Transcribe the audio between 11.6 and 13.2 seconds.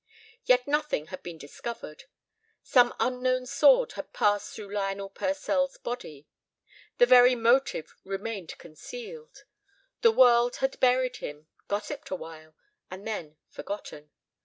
gossiped awhile, and